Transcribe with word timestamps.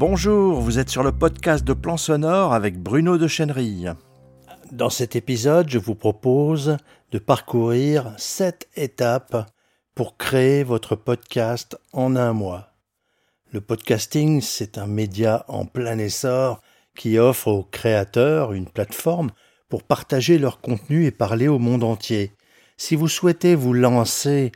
Bonjour, 0.00 0.62
vous 0.62 0.78
êtes 0.78 0.88
sur 0.88 1.02
le 1.02 1.12
podcast 1.12 1.62
de 1.62 1.74
Plan 1.74 1.98
Sonore 1.98 2.54
avec 2.54 2.78
Bruno 2.78 3.18
de 3.18 3.28
Chenery. 3.28 3.84
Dans 4.72 4.88
cet 4.88 5.14
épisode, 5.14 5.68
je 5.68 5.76
vous 5.76 5.94
propose 5.94 6.78
de 7.12 7.18
parcourir 7.18 8.14
sept 8.16 8.66
étapes 8.76 9.46
pour 9.94 10.16
créer 10.16 10.62
votre 10.62 10.96
podcast 10.96 11.78
en 11.92 12.16
un 12.16 12.32
mois. 12.32 12.72
Le 13.52 13.60
podcasting, 13.60 14.40
c'est 14.40 14.78
un 14.78 14.86
média 14.86 15.44
en 15.48 15.66
plein 15.66 15.98
essor 15.98 16.62
qui 16.96 17.18
offre 17.18 17.48
aux 17.48 17.64
créateurs 17.64 18.54
une 18.54 18.70
plateforme 18.70 19.28
pour 19.68 19.82
partager 19.82 20.38
leur 20.38 20.62
contenu 20.62 21.04
et 21.04 21.10
parler 21.10 21.46
au 21.46 21.58
monde 21.58 21.84
entier. 21.84 22.32
Si 22.78 22.96
vous 22.96 23.08
souhaitez 23.08 23.54
vous 23.54 23.74
lancer 23.74 24.50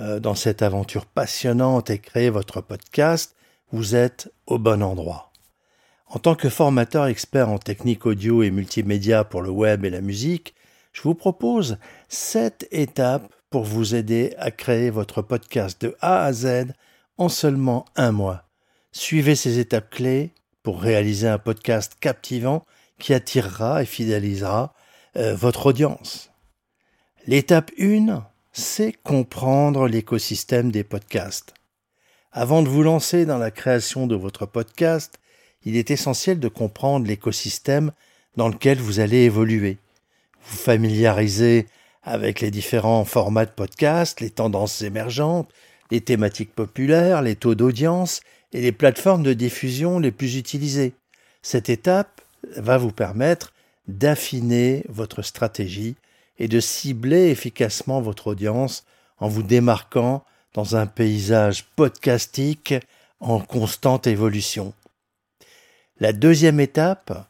euh, 0.00 0.18
dans 0.18 0.34
cette 0.34 0.60
aventure 0.60 1.06
passionnante 1.06 1.88
et 1.88 2.00
créer 2.00 2.30
votre 2.30 2.60
podcast, 2.60 3.36
vous 3.72 3.94
êtes 3.94 4.32
au 4.46 4.58
bon 4.58 4.82
endroit. 4.82 5.32
En 6.06 6.18
tant 6.18 6.34
que 6.34 6.48
formateur 6.48 7.06
expert 7.06 7.50
en 7.50 7.58
technique 7.58 8.06
audio 8.06 8.42
et 8.42 8.50
multimédia 8.50 9.24
pour 9.24 9.42
le 9.42 9.50
web 9.50 9.84
et 9.84 9.90
la 9.90 10.00
musique, 10.00 10.54
je 10.92 11.02
vous 11.02 11.14
propose 11.14 11.78
sept 12.08 12.66
étapes 12.70 13.32
pour 13.50 13.64
vous 13.64 13.94
aider 13.94 14.34
à 14.38 14.50
créer 14.50 14.90
votre 14.90 15.22
podcast 15.22 15.80
de 15.82 15.96
A 16.00 16.24
à 16.24 16.32
Z 16.32 16.72
en 17.18 17.28
seulement 17.28 17.84
un 17.96 18.12
mois. 18.12 18.44
Suivez 18.92 19.36
ces 19.36 19.58
étapes 19.58 19.90
clés 19.90 20.32
pour 20.62 20.80
réaliser 20.80 21.28
un 21.28 21.38
podcast 21.38 21.96
captivant 22.00 22.64
qui 22.98 23.14
attirera 23.14 23.82
et 23.82 23.86
fidélisera 23.86 24.74
euh, 25.16 25.34
votre 25.34 25.66
audience. 25.66 26.30
L'étape 27.26 27.70
1, 27.78 28.24
c'est 28.52 28.92
comprendre 28.92 29.86
l'écosystème 29.88 30.70
des 30.70 30.84
podcasts. 30.84 31.54
Avant 32.32 32.62
de 32.62 32.68
vous 32.68 32.82
lancer 32.82 33.24
dans 33.24 33.38
la 33.38 33.50
création 33.50 34.06
de 34.06 34.14
votre 34.14 34.44
podcast, 34.44 35.18
il 35.64 35.76
est 35.76 35.90
essentiel 35.90 36.38
de 36.38 36.48
comprendre 36.48 37.06
l'écosystème 37.06 37.90
dans 38.36 38.48
lequel 38.48 38.78
vous 38.78 39.00
allez 39.00 39.22
évoluer. 39.22 39.78
Vous 40.42 40.58
familiariser 40.58 41.66
avec 42.02 42.42
les 42.42 42.50
différents 42.50 43.06
formats 43.06 43.46
de 43.46 43.50
podcast, 43.50 44.20
les 44.20 44.28
tendances 44.28 44.82
émergentes, 44.82 45.50
les 45.90 46.02
thématiques 46.02 46.54
populaires, 46.54 47.22
les 47.22 47.34
taux 47.34 47.54
d'audience 47.54 48.20
et 48.52 48.60
les 48.60 48.72
plateformes 48.72 49.22
de 49.22 49.32
diffusion 49.32 49.98
les 49.98 50.12
plus 50.12 50.36
utilisées. 50.36 50.92
Cette 51.40 51.70
étape 51.70 52.20
va 52.56 52.76
vous 52.76 52.92
permettre 52.92 53.54
d'affiner 53.88 54.84
votre 54.90 55.22
stratégie 55.22 55.96
et 56.38 56.46
de 56.46 56.60
cibler 56.60 57.30
efficacement 57.30 58.02
votre 58.02 58.26
audience 58.26 58.84
en 59.16 59.28
vous 59.28 59.42
démarquant 59.42 60.24
dans 60.58 60.74
un 60.74 60.88
paysage 60.88 61.66
podcastique 61.76 62.74
en 63.20 63.38
constante 63.38 64.08
évolution. 64.08 64.74
La 66.00 66.12
deuxième 66.12 66.58
étape, 66.58 67.28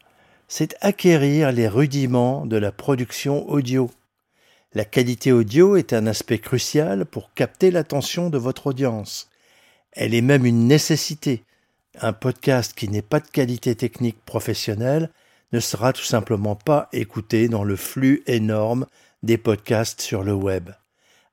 c'est 0.48 0.74
acquérir 0.80 1.52
les 1.52 1.68
rudiments 1.68 2.46
de 2.46 2.56
la 2.56 2.72
production 2.72 3.46
audio. 3.50 3.90
La 4.72 4.86
qualité 4.86 5.30
audio 5.30 5.76
est 5.76 5.92
un 5.92 6.06
aspect 6.06 6.38
crucial 6.38 7.04
pour 7.04 7.34
capter 7.34 7.70
l'attention 7.70 8.30
de 8.30 8.38
votre 8.38 8.68
audience. 8.68 9.28
Elle 9.92 10.14
est 10.14 10.22
même 10.22 10.46
une 10.46 10.66
nécessité. 10.66 11.44
Un 12.00 12.14
podcast 12.14 12.72
qui 12.74 12.88
n'est 12.88 13.02
pas 13.02 13.20
de 13.20 13.28
qualité 13.28 13.74
technique 13.74 14.24
professionnelle 14.24 15.10
ne 15.52 15.60
sera 15.60 15.92
tout 15.92 16.00
simplement 16.00 16.56
pas 16.56 16.88
écouté 16.94 17.50
dans 17.50 17.64
le 17.64 17.76
flux 17.76 18.22
énorme 18.26 18.86
des 19.22 19.36
podcasts 19.36 20.00
sur 20.00 20.22
le 20.22 20.32
web 20.32 20.70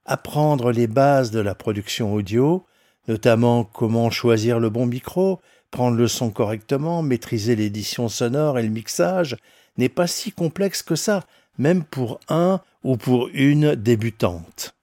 apprendre 0.05 0.71
les 0.71 0.87
bases 0.87 1.31
de 1.31 1.39
la 1.39 1.55
production 1.55 2.13
audio, 2.13 2.65
notamment 3.07 3.63
comment 3.63 4.09
choisir 4.09 4.59
le 4.59 4.69
bon 4.69 4.85
micro, 4.85 5.39
prendre 5.71 5.97
le 5.97 6.07
son 6.07 6.29
correctement, 6.29 7.01
maîtriser 7.01 7.55
l'édition 7.55 8.07
sonore 8.09 8.59
et 8.59 8.63
le 8.63 8.69
mixage, 8.69 9.37
n'est 9.77 9.89
pas 9.89 10.07
si 10.07 10.31
complexe 10.31 10.81
que 10.83 10.95
ça, 10.95 11.25
même 11.57 11.83
pour 11.83 12.19
un 12.29 12.61
ou 12.83 12.97
pour 12.97 13.29
une 13.33 13.75
débutante. 13.75 14.75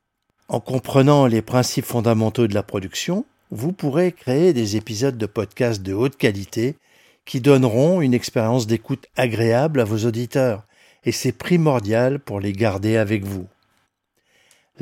En 0.49 0.61
comprenant 0.61 1.27
les 1.27 1.41
principes 1.41 1.85
fondamentaux 1.85 2.47
de 2.47 2.55
la 2.55 2.63
production, 2.63 3.25
vous 3.51 3.73
pourrez 3.73 4.13
créer 4.13 4.53
des 4.53 4.77
épisodes 4.77 5.17
de 5.17 5.27
podcast 5.27 5.83
de 5.83 5.95
haute 5.95 6.17
qualité 6.17 6.77
qui 7.25 7.41
donneront 7.41 8.01
une 8.01 8.15
expérience 8.15 8.67
d'écoute 8.67 9.07
agréable 9.17 9.81
à 9.81 9.85
vos 9.85 10.07
auditeurs, 10.07 10.65
et 11.05 11.13
c'est 11.13 11.33
primordial 11.33 12.19
pour 12.19 12.41
les 12.41 12.53
garder 12.53 12.97
avec 12.97 13.25
vous. 13.25 13.47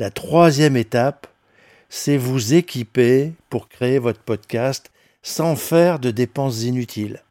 La 0.01 0.09
troisième 0.09 0.77
étape, 0.77 1.27
c'est 1.87 2.17
vous 2.17 2.55
équiper 2.55 3.33
pour 3.51 3.69
créer 3.69 3.99
votre 3.99 4.21
podcast 4.21 4.89
sans 5.21 5.55
faire 5.55 5.99
de 5.99 6.09
dépenses 6.09 6.63
inutiles. 6.63 7.21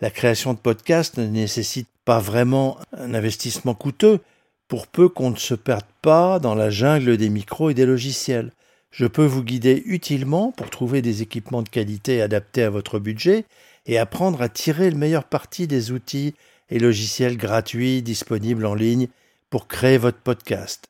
La 0.00 0.10
création 0.10 0.52
de 0.52 0.58
podcast 0.58 1.18
ne 1.18 1.26
nécessite 1.26 1.86
pas 2.04 2.18
vraiment 2.18 2.78
un 2.90 3.14
investissement 3.14 3.74
coûteux 3.74 4.18
pour 4.66 4.88
peu 4.88 5.08
qu'on 5.08 5.30
ne 5.30 5.36
se 5.36 5.54
perde 5.54 5.86
pas 6.02 6.40
dans 6.40 6.56
la 6.56 6.68
jungle 6.68 7.16
des 7.16 7.28
micros 7.28 7.70
et 7.70 7.74
des 7.74 7.86
logiciels. 7.86 8.50
Je 8.90 9.06
peux 9.06 9.24
vous 9.24 9.44
guider 9.44 9.84
utilement 9.86 10.50
pour 10.50 10.68
trouver 10.68 11.02
des 11.02 11.22
équipements 11.22 11.62
de 11.62 11.68
qualité 11.68 12.22
adaptés 12.22 12.64
à 12.64 12.70
votre 12.70 12.98
budget 12.98 13.44
et 13.86 13.98
apprendre 13.98 14.42
à 14.42 14.48
tirer 14.48 14.90
le 14.90 14.98
meilleur 14.98 15.22
parti 15.22 15.68
des 15.68 15.92
outils 15.92 16.34
et 16.70 16.80
logiciels 16.80 17.36
gratuits 17.36 18.02
disponibles 18.02 18.66
en 18.66 18.74
ligne 18.74 19.06
pour 19.48 19.68
créer 19.68 19.96
votre 19.96 20.18
podcast 20.18 20.88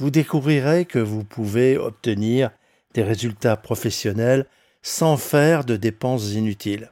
vous 0.00 0.10
découvrirez 0.10 0.86
que 0.86 0.98
vous 0.98 1.24
pouvez 1.24 1.76
obtenir 1.76 2.50
des 2.94 3.02
résultats 3.02 3.58
professionnels 3.58 4.46
sans 4.82 5.18
faire 5.18 5.64
de 5.64 5.76
dépenses 5.76 6.32
inutiles. 6.32 6.90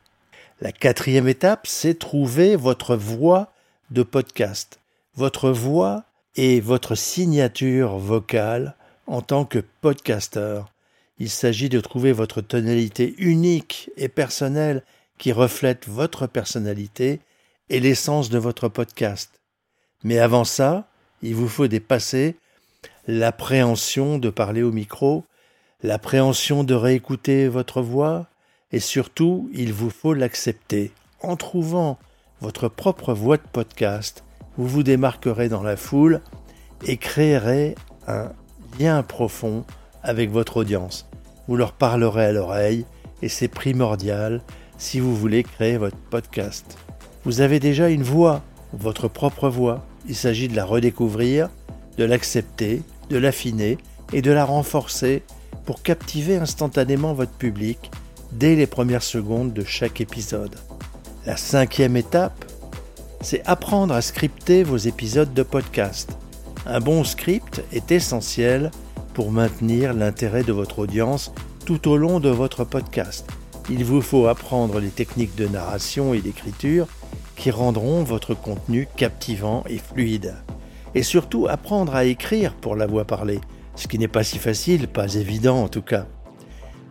La 0.60 0.72
quatrième 0.72 1.26
étape, 1.26 1.66
c'est 1.66 1.98
trouver 1.98 2.54
votre 2.54 2.96
voix 2.96 3.52
de 3.90 4.02
podcast, 4.02 4.78
votre 5.14 5.50
voix 5.50 6.04
et 6.36 6.60
votre 6.60 6.94
signature 6.94 7.96
vocale 7.96 8.76
en 9.06 9.22
tant 9.22 9.46
que 9.46 9.60
podcasteur. 9.80 10.70
Il 11.18 11.30
s'agit 11.30 11.70
de 11.70 11.80
trouver 11.80 12.12
votre 12.12 12.42
tonalité 12.42 13.14
unique 13.16 13.90
et 13.96 14.08
personnelle 14.08 14.82
qui 15.16 15.32
reflète 15.32 15.88
votre 15.88 16.26
personnalité 16.26 17.20
et 17.70 17.80
l'essence 17.80 18.28
de 18.28 18.38
votre 18.38 18.68
podcast. 18.68 19.40
Mais 20.04 20.18
avant 20.18 20.44
ça, 20.44 20.90
il 21.22 21.34
vous 21.34 21.48
faut 21.48 21.68
dépasser 21.68 22.36
l'appréhension 23.08 24.18
de 24.18 24.28
parler 24.28 24.62
au 24.62 24.70
micro, 24.70 25.24
l'appréhension 25.82 26.62
de 26.62 26.74
réécouter 26.74 27.48
votre 27.48 27.80
voix, 27.80 28.26
et 28.70 28.80
surtout, 28.80 29.48
il 29.54 29.72
vous 29.72 29.88
faut 29.88 30.12
l'accepter. 30.12 30.92
En 31.22 31.34
trouvant 31.34 31.98
votre 32.42 32.68
propre 32.68 33.14
voix 33.14 33.38
de 33.38 33.48
podcast, 33.50 34.24
vous 34.58 34.68
vous 34.68 34.82
démarquerez 34.82 35.48
dans 35.48 35.62
la 35.62 35.76
foule 35.76 36.20
et 36.86 36.98
créerez 36.98 37.76
un 38.06 38.30
lien 38.78 39.02
profond 39.02 39.64
avec 40.02 40.30
votre 40.30 40.58
audience. 40.58 41.08
Vous 41.48 41.56
leur 41.56 41.72
parlerez 41.72 42.26
à 42.26 42.32
l'oreille 42.32 42.84
et 43.22 43.30
c'est 43.30 43.48
primordial 43.48 44.42
si 44.76 45.00
vous 45.00 45.16
voulez 45.16 45.44
créer 45.44 45.78
votre 45.78 45.96
podcast. 45.96 46.76
Vous 47.24 47.40
avez 47.40 47.58
déjà 47.58 47.88
une 47.88 48.02
voix, 48.02 48.42
votre 48.74 49.08
propre 49.08 49.48
voix. 49.48 49.86
Il 50.06 50.14
s'agit 50.14 50.48
de 50.48 50.54
la 50.54 50.66
redécouvrir, 50.66 51.48
de 51.96 52.04
l'accepter 52.04 52.82
de 53.10 53.18
l'affiner 53.18 53.78
et 54.12 54.22
de 54.22 54.30
la 54.30 54.44
renforcer 54.44 55.22
pour 55.64 55.82
captiver 55.82 56.36
instantanément 56.36 57.12
votre 57.12 57.32
public 57.32 57.90
dès 58.32 58.56
les 58.56 58.66
premières 58.66 59.02
secondes 59.02 59.52
de 59.52 59.64
chaque 59.64 60.00
épisode. 60.00 60.56
La 61.26 61.36
cinquième 61.36 61.96
étape, 61.96 62.44
c'est 63.20 63.46
apprendre 63.46 63.94
à 63.94 64.00
scripter 64.00 64.62
vos 64.62 64.76
épisodes 64.76 65.34
de 65.34 65.42
podcast. 65.42 66.16
Un 66.66 66.80
bon 66.80 67.04
script 67.04 67.62
est 67.72 67.90
essentiel 67.92 68.70
pour 69.14 69.32
maintenir 69.32 69.94
l'intérêt 69.94 70.44
de 70.44 70.52
votre 70.52 70.78
audience 70.78 71.32
tout 71.64 71.88
au 71.88 71.96
long 71.96 72.20
de 72.20 72.30
votre 72.30 72.64
podcast. 72.64 73.26
Il 73.70 73.84
vous 73.84 74.00
faut 74.00 74.26
apprendre 74.26 74.80
les 74.80 74.88
techniques 74.88 75.34
de 75.34 75.46
narration 75.46 76.14
et 76.14 76.20
d'écriture 76.20 76.86
qui 77.36 77.50
rendront 77.50 78.02
votre 78.02 78.34
contenu 78.34 78.88
captivant 78.96 79.64
et 79.68 79.78
fluide 79.78 80.34
et 80.94 81.02
surtout 81.02 81.46
apprendre 81.48 81.94
à 81.94 82.04
écrire 82.04 82.54
pour 82.54 82.76
la 82.76 82.86
voix 82.86 83.04
parlée, 83.04 83.40
ce 83.74 83.88
qui 83.88 83.98
n'est 83.98 84.08
pas 84.08 84.24
si 84.24 84.38
facile, 84.38 84.88
pas 84.88 85.14
évident 85.14 85.62
en 85.62 85.68
tout 85.68 85.82
cas. 85.82 86.06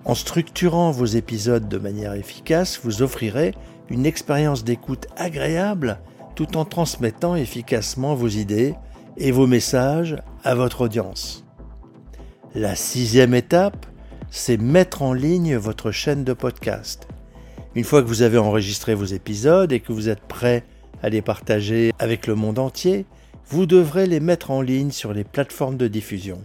En 0.05 0.15
structurant 0.15 0.91
vos 0.91 1.05
épisodes 1.05 1.67
de 1.67 1.77
manière 1.77 2.13
efficace, 2.13 2.79
vous 2.83 3.01
offrirez 3.01 3.53
une 3.89 4.05
expérience 4.05 4.63
d'écoute 4.63 5.07
agréable 5.17 5.99
tout 6.35 6.55
en 6.55 6.65
transmettant 6.65 7.35
efficacement 7.35 8.15
vos 8.15 8.27
idées 8.27 8.75
et 9.17 9.31
vos 9.31 9.47
messages 9.47 10.15
à 10.43 10.55
votre 10.55 10.81
audience. 10.81 11.43
La 12.55 12.75
sixième 12.75 13.33
étape, 13.33 13.85
c'est 14.29 14.57
mettre 14.57 15.01
en 15.01 15.13
ligne 15.13 15.55
votre 15.57 15.91
chaîne 15.91 16.23
de 16.23 16.33
podcast. 16.33 17.07
Une 17.75 17.83
fois 17.83 18.01
que 18.01 18.07
vous 18.07 18.21
avez 18.21 18.37
enregistré 18.37 18.93
vos 18.93 19.05
épisodes 19.05 19.71
et 19.71 19.79
que 19.79 19.91
vous 19.91 20.09
êtes 20.09 20.21
prêt 20.21 20.63
à 21.01 21.09
les 21.09 21.21
partager 21.21 21.91
avec 21.99 22.27
le 22.27 22.35
monde 22.35 22.59
entier, 22.59 23.05
vous 23.49 23.65
devrez 23.65 24.07
les 24.07 24.19
mettre 24.19 24.51
en 24.51 24.61
ligne 24.61 24.91
sur 24.91 25.13
les 25.13 25.23
plateformes 25.23 25.77
de 25.77 25.87
diffusion. 25.87 26.43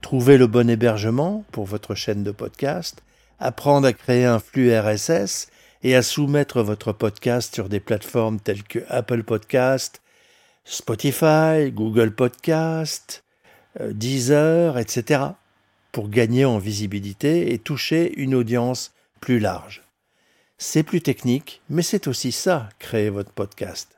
Trouver 0.00 0.36
le 0.36 0.48
bon 0.48 0.68
hébergement 0.68 1.44
pour 1.52 1.64
votre 1.64 1.94
chaîne 1.94 2.24
de 2.24 2.32
podcast, 2.32 3.02
apprendre 3.38 3.86
à 3.86 3.92
créer 3.92 4.24
un 4.24 4.40
flux 4.40 4.76
RSS 4.76 5.48
et 5.84 5.94
à 5.94 6.02
soumettre 6.02 6.62
votre 6.62 6.92
podcast 6.92 7.54
sur 7.54 7.68
des 7.68 7.78
plateformes 7.78 8.40
telles 8.40 8.64
que 8.64 8.80
Apple 8.88 9.22
Podcast, 9.22 10.02
Spotify, 10.64 11.70
Google 11.70 12.12
Podcast, 12.12 13.22
euh, 13.80 13.92
Deezer, 13.92 14.78
etc., 14.78 15.22
pour 15.92 16.08
gagner 16.08 16.44
en 16.44 16.58
visibilité 16.58 17.52
et 17.52 17.60
toucher 17.60 18.12
une 18.16 18.34
audience 18.34 18.92
plus 19.20 19.38
large. 19.38 19.82
C'est 20.58 20.82
plus 20.82 21.00
technique, 21.00 21.62
mais 21.70 21.82
c'est 21.82 22.08
aussi 22.08 22.32
ça, 22.32 22.68
créer 22.80 23.10
votre 23.10 23.30
podcast. 23.30 23.96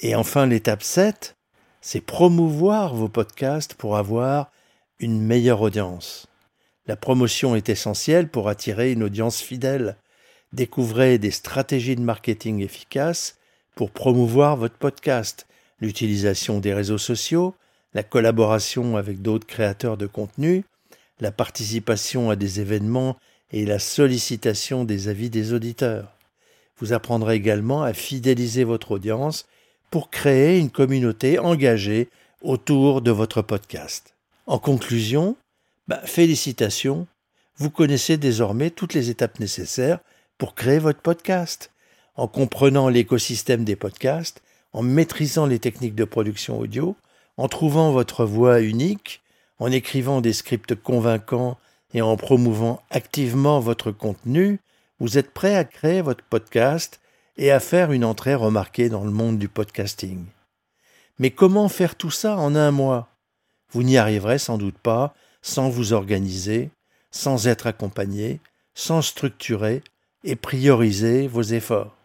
Et 0.00 0.16
enfin, 0.16 0.46
l'étape 0.46 0.82
7, 0.82 1.36
c'est 1.80 2.00
promouvoir 2.00 2.94
vos 2.94 3.08
podcasts 3.08 3.74
pour 3.74 3.96
avoir 3.96 4.50
une 4.98 5.20
meilleure 5.20 5.62
audience. 5.62 6.26
La 6.86 6.96
promotion 6.96 7.54
est 7.54 7.68
essentielle 7.68 8.28
pour 8.28 8.48
attirer 8.48 8.92
une 8.92 9.02
audience 9.02 9.40
fidèle. 9.40 9.96
Découvrez 10.52 11.18
des 11.18 11.30
stratégies 11.30 11.96
de 11.96 12.00
marketing 12.00 12.62
efficaces 12.62 13.36
pour 13.74 13.90
promouvoir 13.90 14.56
votre 14.56 14.76
podcast, 14.76 15.46
l'utilisation 15.80 16.58
des 16.58 16.74
réseaux 16.74 16.98
sociaux, 16.98 17.54
la 17.94 18.02
collaboration 18.02 18.96
avec 18.96 19.22
d'autres 19.22 19.46
créateurs 19.46 19.96
de 19.96 20.06
contenu, 20.06 20.64
la 21.20 21.30
participation 21.30 22.30
à 22.30 22.36
des 22.36 22.60
événements 22.60 23.16
et 23.52 23.64
la 23.64 23.78
sollicitation 23.78 24.84
des 24.84 25.08
avis 25.08 25.30
des 25.30 25.52
auditeurs. 25.52 26.16
Vous 26.78 26.92
apprendrez 26.92 27.34
également 27.34 27.82
à 27.82 27.92
fidéliser 27.92 28.64
votre 28.64 28.92
audience 28.92 29.46
pour 29.90 30.10
créer 30.10 30.58
une 30.58 30.70
communauté 30.70 31.38
engagée 31.38 32.08
autour 32.42 33.02
de 33.02 33.10
votre 33.10 33.42
podcast. 33.42 34.14
En 34.46 34.58
conclusion, 34.58 35.36
bah, 35.88 36.00
félicitations, 36.04 37.06
vous 37.56 37.70
connaissez 37.70 38.16
désormais 38.16 38.70
toutes 38.70 38.94
les 38.94 39.10
étapes 39.10 39.40
nécessaires 39.40 39.98
pour 40.36 40.54
créer 40.54 40.78
votre 40.78 41.00
podcast. 41.00 41.70
En 42.14 42.28
comprenant 42.28 42.88
l'écosystème 42.88 43.64
des 43.64 43.76
podcasts, 43.76 44.42
en 44.72 44.82
maîtrisant 44.82 45.46
les 45.46 45.58
techniques 45.58 45.94
de 45.94 46.04
production 46.04 46.58
audio, 46.58 46.96
en 47.36 47.48
trouvant 47.48 47.92
votre 47.92 48.24
voix 48.24 48.60
unique, 48.60 49.22
en 49.58 49.70
écrivant 49.70 50.20
des 50.20 50.32
scripts 50.32 50.74
convaincants 50.74 51.58
et 51.94 52.02
en 52.02 52.16
promouvant 52.16 52.82
activement 52.90 53.60
votre 53.60 53.92
contenu, 53.92 54.60
vous 55.00 55.16
êtes 55.16 55.30
prêt 55.30 55.54
à 55.54 55.64
créer 55.64 56.02
votre 56.02 56.24
podcast 56.24 57.00
et 57.38 57.50
à 57.50 57.60
faire 57.60 57.92
une 57.92 58.04
entrée 58.04 58.34
remarquée 58.34 58.88
dans 58.88 59.04
le 59.04 59.10
monde 59.10 59.38
du 59.38 59.48
podcasting. 59.48 60.26
Mais 61.18 61.30
comment 61.30 61.68
faire 61.68 61.94
tout 61.94 62.10
ça 62.10 62.36
en 62.36 62.54
un 62.54 62.70
mois? 62.70 63.08
Vous 63.72 63.82
n'y 63.82 63.96
arriverez 63.96 64.38
sans 64.38 64.58
doute 64.58 64.78
pas 64.78 65.14
sans 65.40 65.68
vous 65.68 65.92
organiser, 65.92 66.70
sans 67.10 67.46
être 67.46 67.66
accompagné, 67.66 68.40
sans 68.74 69.02
structurer 69.02 69.82
et 70.24 70.36
prioriser 70.36 71.26
vos 71.26 71.42
efforts. 71.42 71.96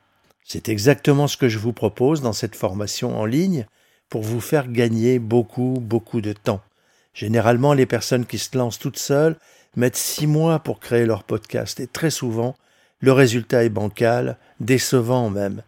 C'est 0.46 0.70
exactement 0.70 1.28
ce 1.28 1.38
que 1.38 1.50
je 1.50 1.60
vous 1.60 1.74
propose 1.74 2.22
dans 2.22 2.34
cette 2.34 2.56
formation 2.56 3.18
en 3.18 3.26
ligne 3.26 3.66
pour 4.10 4.22
vous 4.22 4.42
faire 4.42 4.72
gagner 4.72 5.20
beaucoup, 5.20 5.78
beaucoup 5.82 6.22
de 6.22 6.34
temps. 6.34 6.62
Généralement, 7.14 7.74
les 7.74 7.86
personnes 7.86 8.26
qui 8.26 8.38
se 8.38 8.58
lancent 8.58 8.80
toutes 8.80 9.00
seules 9.00 9.38
mettent 9.76 9.96
six 9.96 10.28
mois 10.28 10.60
pour 10.60 10.80
créer 10.80 11.06
leur 11.06 11.24
podcast 11.24 11.80
et 11.80 11.88
très 11.88 12.12
souvent, 12.12 12.56
le 13.04 13.12
résultat 13.12 13.66
est 13.66 13.70
bancal, 13.70 14.38
décevant 14.62 15.30
même. 15.30 15.64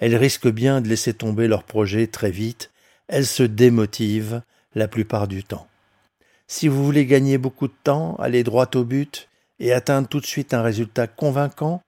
Elles 0.00 0.16
risquent 0.16 0.50
bien 0.50 0.80
de 0.80 0.88
laisser 0.88 1.14
tomber 1.14 1.46
leur 1.46 1.62
projet 1.62 2.08
très 2.08 2.32
vite, 2.32 2.72
elles 3.06 3.28
se 3.28 3.44
démotivent 3.44 4.42
la 4.74 4.88
plupart 4.88 5.28
du 5.28 5.44
temps. 5.44 5.68
Si 6.48 6.66
vous 6.66 6.84
voulez 6.84 7.06
gagner 7.06 7.38
beaucoup 7.38 7.68
de 7.68 7.76
temps, 7.84 8.16
aller 8.16 8.42
droit 8.42 8.68
au 8.74 8.82
but 8.82 9.28
et 9.60 9.72
atteindre 9.72 10.08
tout 10.08 10.18
de 10.18 10.26
suite 10.26 10.52
un 10.52 10.62
résultat 10.62 11.06
convaincant, 11.06 11.80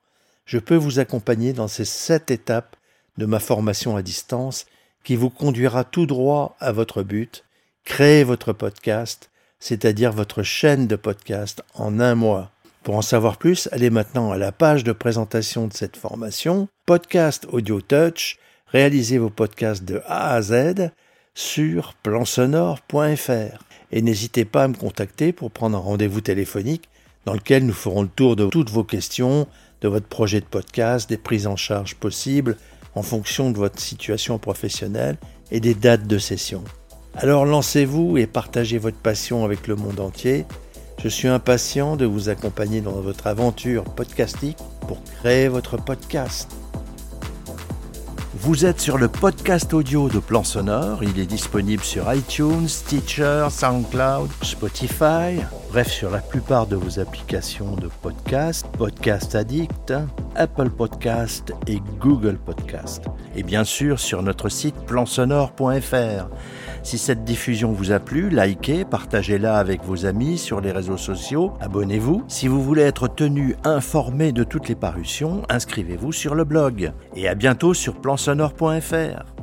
je 0.44 0.60
peux 0.60 0.76
vous 0.76 1.00
accompagner 1.00 1.52
dans 1.52 1.66
ces 1.66 1.84
sept 1.84 2.30
étapes 2.30 2.76
de 3.18 3.26
ma 3.26 3.40
formation 3.40 3.96
à 3.96 4.02
distance 4.02 4.66
qui 5.02 5.16
vous 5.16 5.30
conduira 5.30 5.82
tout 5.82 6.06
droit 6.06 6.54
à 6.60 6.70
votre 6.70 7.02
but, 7.02 7.44
créer 7.84 8.22
votre 8.22 8.52
podcast, 8.52 9.32
c'est-à-dire 9.58 10.12
votre 10.12 10.44
chaîne 10.44 10.86
de 10.86 10.94
podcast 10.94 11.64
en 11.74 11.98
un 11.98 12.14
mois. 12.14 12.51
Pour 12.82 12.96
en 12.96 13.02
savoir 13.02 13.36
plus, 13.36 13.68
allez 13.70 13.90
maintenant 13.90 14.32
à 14.32 14.38
la 14.38 14.50
page 14.50 14.82
de 14.82 14.90
présentation 14.90 15.68
de 15.68 15.72
cette 15.72 15.96
formation, 15.96 16.68
Podcast 16.84 17.46
Audio 17.52 17.80
Touch, 17.80 18.38
réalisez 18.66 19.18
vos 19.18 19.30
podcasts 19.30 19.84
de 19.84 20.02
A 20.06 20.34
à 20.34 20.42
Z 20.42 20.90
sur 21.32 21.94
plansonore.fr. 22.02 23.64
Et 23.92 24.02
n'hésitez 24.02 24.44
pas 24.44 24.64
à 24.64 24.68
me 24.68 24.74
contacter 24.74 25.32
pour 25.32 25.52
prendre 25.52 25.76
un 25.76 25.80
rendez-vous 25.80 26.22
téléphonique 26.22 26.88
dans 27.24 27.34
lequel 27.34 27.64
nous 27.64 27.72
ferons 27.72 28.02
le 28.02 28.08
tour 28.08 28.34
de 28.34 28.46
toutes 28.46 28.70
vos 28.70 28.82
questions, 28.82 29.46
de 29.80 29.86
votre 29.86 30.08
projet 30.08 30.40
de 30.40 30.46
podcast, 30.46 31.08
des 31.08 31.18
prises 31.18 31.46
en 31.46 31.56
charge 31.56 31.94
possibles 31.94 32.56
en 32.96 33.02
fonction 33.02 33.52
de 33.52 33.58
votre 33.58 33.78
situation 33.78 34.38
professionnelle 34.38 35.18
et 35.52 35.60
des 35.60 35.74
dates 35.74 36.08
de 36.08 36.18
session. 36.18 36.64
Alors 37.14 37.44
lancez-vous 37.44 38.18
et 38.18 38.26
partagez 38.26 38.78
votre 38.78 38.96
passion 38.96 39.44
avec 39.44 39.68
le 39.68 39.76
monde 39.76 40.00
entier 40.00 40.46
je 41.02 41.08
suis 41.08 41.26
impatient 41.26 41.96
de 41.96 42.06
vous 42.06 42.28
accompagner 42.28 42.80
dans 42.80 43.00
votre 43.00 43.26
aventure 43.26 43.82
podcastique 43.82 44.58
pour 44.86 45.02
créer 45.02 45.48
votre 45.48 45.76
podcast. 45.76 46.48
Vous 48.34 48.64
êtes 48.64 48.80
sur 48.80 48.98
le 48.98 49.08
podcast 49.08 49.74
audio 49.74 50.08
de 50.08 50.20
Plan 50.20 50.44
Sonore. 50.44 51.02
Il 51.02 51.18
est 51.18 51.26
disponible 51.26 51.82
sur 51.82 52.12
iTunes, 52.12 52.68
Stitcher, 52.68 53.48
SoundCloud, 53.50 54.30
Spotify, 54.42 55.40
bref, 55.70 55.90
sur 55.90 56.10
la 56.10 56.18
plupart 56.18 56.66
de 56.66 56.76
vos 56.76 57.00
applications 57.00 57.74
de 57.74 57.88
podcast, 58.00 58.66
Podcast 58.78 59.34
Addict, 59.34 59.92
Apple 60.36 60.70
Podcast 60.70 61.52
et 61.66 61.80
Google 62.00 62.38
Podcast. 62.38 63.04
Et 63.36 63.42
bien 63.42 63.64
sûr 63.64 63.98
sur 63.98 64.22
notre 64.22 64.48
site 64.48 64.76
plansonore.fr. 64.86 66.28
Si 66.82 66.98
cette 66.98 67.24
diffusion 67.24 67.72
vous 67.72 67.92
a 67.92 68.00
plu, 68.00 68.28
likez, 68.28 68.84
partagez-la 68.84 69.56
avec 69.56 69.84
vos 69.84 70.06
amis 70.06 70.38
sur 70.38 70.60
les 70.60 70.72
réseaux 70.72 70.96
sociaux, 70.96 71.52
abonnez-vous. 71.60 72.24
Si 72.28 72.48
vous 72.48 72.62
voulez 72.62 72.82
être 72.82 73.08
tenu 73.08 73.56
informé 73.64 74.32
de 74.32 74.44
toutes 74.44 74.68
les 74.68 74.74
parutions, 74.74 75.42
inscrivez-vous 75.48 76.12
sur 76.12 76.34
le 76.34 76.44
blog. 76.44 76.92
Et 77.14 77.28
à 77.28 77.34
bientôt 77.34 77.74
sur 77.74 78.00
plansonore.fr. 78.00 79.41